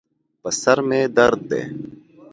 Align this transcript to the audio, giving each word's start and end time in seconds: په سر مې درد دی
په 0.41 0.49
سر 0.61 0.77
مې 0.87 1.01
درد 1.17 1.41
دی 1.49 1.63